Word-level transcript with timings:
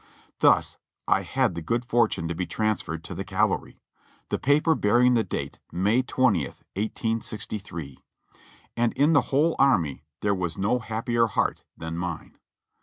Thus 0.39 0.77
I 1.07 1.21
had 1.21 1.53
the 1.53 1.61
good 1.61 1.85
fortune 1.85 2.27
to 2.27 2.33
be 2.33 2.47
transferred 2.47 3.03
to 3.03 3.13
the 3.13 3.23
cavalry, 3.23 3.79
the 4.29 4.39
paper 4.39 4.73
bearing 4.73 5.13
the 5.13 5.23
date 5.23 5.59
May 5.71 6.01
20th, 6.01 6.63
1863; 6.73 7.99
and 8.75 8.93
in 8.93 9.13
the 9.13 9.21
whole 9.29 9.55
army 9.59 10.03
there 10.21 10.33
was 10.33 10.57
no 10.57 10.79
happier 10.79 11.27
heart 11.27 11.63
than 11.77 11.99
mine. 11.99 12.39